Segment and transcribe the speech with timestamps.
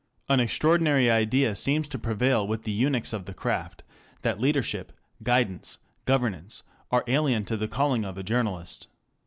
[0.27, 3.83] An extraordinary idea seems to prevail with the eunuchs of the craft,
[4.23, 8.87] that leadership, guidance, governance, are alien to the calling of a journalist.